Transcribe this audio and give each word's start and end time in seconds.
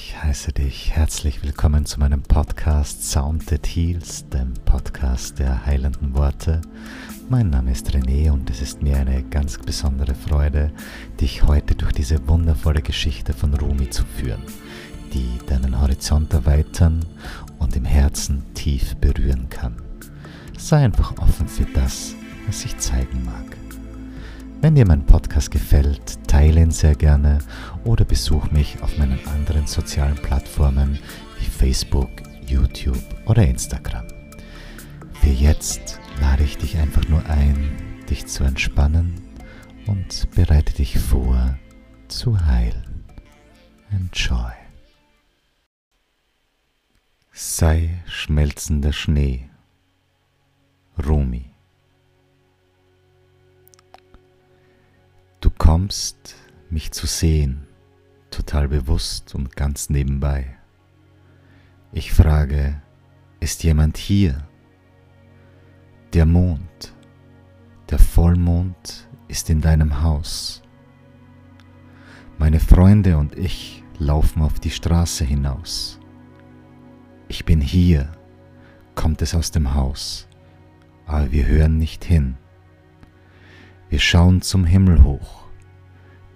Ich 0.00 0.22
heiße 0.22 0.52
dich 0.52 0.92
herzlich 0.92 1.42
willkommen 1.42 1.84
zu 1.84 1.98
meinem 1.98 2.22
Podcast 2.22 3.10
Sound 3.10 3.48
That 3.48 3.66
Heals, 3.66 4.28
dem 4.28 4.54
Podcast 4.64 5.40
der 5.40 5.66
heilenden 5.66 6.14
Worte. 6.14 6.62
Mein 7.28 7.50
Name 7.50 7.72
ist 7.72 7.90
René 7.90 8.30
und 8.30 8.48
es 8.48 8.62
ist 8.62 8.80
mir 8.80 8.96
eine 8.96 9.24
ganz 9.24 9.58
besondere 9.58 10.14
Freude, 10.14 10.70
dich 11.20 11.42
heute 11.42 11.74
durch 11.74 11.90
diese 11.90 12.28
wundervolle 12.28 12.80
Geschichte 12.80 13.32
von 13.32 13.52
Rumi 13.54 13.90
zu 13.90 14.04
führen, 14.04 14.42
die 15.12 15.44
deinen 15.48 15.80
Horizont 15.80 16.32
erweitern 16.32 17.04
und 17.58 17.74
im 17.74 17.84
Herzen 17.84 18.54
tief 18.54 18.94
berühren 18.98 19.48
kann. 19.50 19.82
Sei 20.56 20.76
einfach 20.76 21.18
offen 21.18 21.48
für 21.48 21.66
das, 21.74 22.14
was 22.46 22.60
sich 22.60 22.78
zeigen 22.78 23.24
mag. 23.24 23.67
Wenn 24.60 24.74
dir 24.74 24.88
mein 24.88 25.06
Podcast 25.06 25.52
gefällt, 25.52 26.26
teile 26.26 26.60
ihn 26.60 26.72
sehr 26.72 26.96
gerne 26.96 27.38
oder 27.84 28.04
besuch 28.04 28.50
mich 28.50 28.82
auf 28.82 28.98
meinen 28.98 29.24
anderen 29.28 29.68
sozialen 29.68 30.16
Plattformen 30.16 30.98
wie 31.38 31.44
Facebook, 31.44 32.10
YouTube 32.44 32.98
oder 33.26 33.46
Instagram. 33.46 34.08
Für 35.12 35.30
jetzt 35.30 36.00
lade 36.20 36.42
ich 36.42 36.58
dich 36.58 36.76
einfach 36.76 37.06
nur 37.08 37.24
ein, 37.26 37.70
dich 38.10 38.26
zu 38.26 38.42
entspannen 38.42 39.14
und 39.86 40.28
bereite 40.34 40.74
dich 40.74 40.98
vor 40.98 41.56
zu 42.08 42.44
heilen. 42.44 43.04
Enjoy. 43.92 44.52
Sei 47.30 47.90
schmelzender 48.06 48.92
Schnee. 48.92 49.48
Rumi 51.06 51.52
kommst, 55.68 56.34
mich 56.70 56.92
zu 56.92 57.06
sehen, 57.06 57.66
total 58.30 58.68
bewusst 58.68 59.34
und 59.34 59.54
ganz 59.54 59.90
nebenbei. 59.90 60.56
Ich 61.92 62.10
frage, 62.10 62.80
ist 63.38 63.64
jemand 63.64 63.98
hier? 63.98 64.48
Der 66.14 66.24
Mond, 66.24 66.94
der 67.90 67.98
Vollmond 67.98 69.10
ist 69.28 69.50
in 69.50 69.60
deinem 69.60 70.00
Haus. 70.00 70.62
Meine 72.38 72.60
Freunde 72.60 73.18
und 73.18 73.36
ich 73.36 73.84
laufen 73.98 74.40
auf 74.40 74.60
die 74.60 74.70
Straße 74.70 75.26
hinaus. 75.26 76.00
Ich 77.28 77.44
bin 77.44 77.60
hier, 77.60 78.10
kommt 78.94 79.20
es 79.20 79.34
aus 79.34 79.50
dem 79.50 79.74
Haus, 79.74 80.28
aber 81.04 81.30
wir 81.30 81.46
hören 81.46 81.76
nicht 81.76 82.06
hin. 82.06 82.38
Wir 83.90 83.98
schauen 83.98 84.40
zum 84.40 84.64
Himmel 84.64 85.04
hoch. 85.04 85.37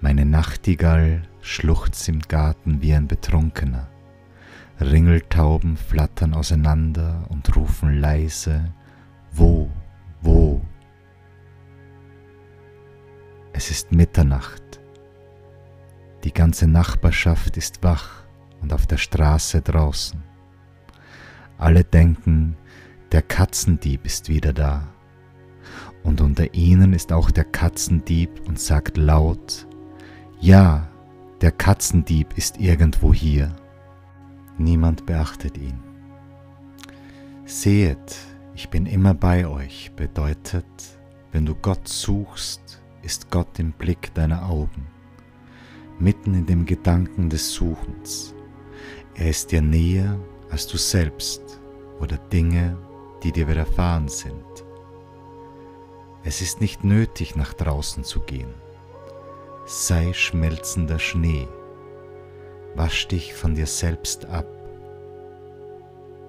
Meine 0.02 0.26
Nachtigall 0.26 1.22
schluchzt 1.42 2.08
im 2.08 2.18
Garten 2.22 2.82
wie 2.82 2.92
ein 2.92 3.06
Betrunkener. 3.06 3.88
Ringeltauben 4.80 5.76
flattern 5.76 6.34
auseinander 6.34 7.24
und 7.28 7.54
rufen 7.54 8.00
leise, 8.00 8.74
wo, 9.30 9.70
wo? 10.20 10.60
Es 13.52 13.70
ist 13.70 13.92
Mitternacht. 13.92 14.80
Die 16.24 16.32
ganze 16.32 16.66
Nachbarschaft 16.66 17.56
ist 17.56 17.84
wach 17.84 18.24
und 18.60 18.72
auf 18.72 18.88
der 18.88 18.96
Straße 18.96 19.62
draußen. 19.62 20.20
Alle 21.58 21.84
denken, 21.84 22.56
der 23.12 23.22
Katzendieb 23.22 24.04
ist 24.04 24.28
wieder 24.28 24.52
da 24.52 24.88
und 26.02 26.20
unter 26.20 26.54
ihnen 26.54 26.92
ist 26.92 27.12
auch 27.12 27.30
der 27.30 27.44
Katzendieb 27.44 28.42
und 28.48 28.58
sagt 28.58 28.96
laut, 28.96 29.68
ja, 30.42 30.88
der 31.40 31.52
Katzendieb 31.52 32.36
ist 32.36 32.58
irgendwo 32.58 33.14
hier. 33.14 33.54
Niemand 34.58 35.06
beachtet 35.06 35.56
ihn. 35.56 35.80
Sehet, 37.44 38.16
ich 38.52 38.68
bin 38.68 38.86
immer 38.86 39.14
bei 39.14 39.46
euch 39.46 39.92
bedeutet, 39.94 40.66
wenn 41.30 41.46
du 41.46 41.54
Gott 41.54 41.86
suchst, 41.86 42.82
ist 43.02 43.30
Gott 43.30 43.60
im 43.60 43.70
Blick 43.70 44.12
deiner 44.14 44.48
Augen, 44.48 44.88
mitten 46.00 46.34
in 46.34 46.46
dem 46.46 46.66
Gedanken 46.66 47.30
des 47.30 47.52
Suchens. 47.52 48.34
Er 49.14 49.30
ist 49.30 49.52
dir 49.52 49.62
näher 49.62 50.18
als 50.50 50.66
du 50.66 50.76
selbst 50.76 51.60
oder 52.00 52.16
Dinge, 52.16 52.76
die 53.22 53.30
dir 53.30 53.46
widerfahren 53.46 54.08
sind. 54.08 54.44
Es 56.24 56.42
ist 56.42 56.60
nicht 56.60 56.82
nötig, 56.82 57.36
nach 57.36 57.52
draußen 57.52 58.02
zu 58.02 58.20
gehen. 58.20 58.52
Sei 59.74 60.12
schmelzender 60.12 60.98
Schnee. 60.98 61.48
Wasch 62.74 63.08
dich 63.08 63.32
von 63.32 63.54
dir 63.54 63.66
selbst 63.66 64.26
ab. 64.26 64.46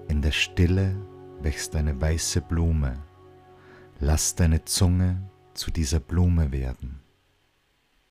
In 0.07 0.21
der 0.21 0.31
Stille 0.31 0.95
wächst 1.41 1.75
eine 1.75 1.99
weiße 1.99 2.39
Blume. 2.39 3.03
Lass 3.99 4.35
deine 4.35 4.63
Zunge 4.63 5.29
zu 5.55 5.71
dieser 5.71 5.99
Blume 5.99 6.53
werden. 6.53 7.02